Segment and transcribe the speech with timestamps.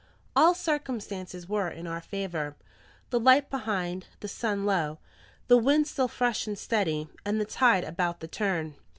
[0.35, 2.55] All circumstances were in our favour,
[3.11, 4.97] the light behind, the sun low,
[5.47, 8.77] the wind still fresh and steady, and the tide about the turn.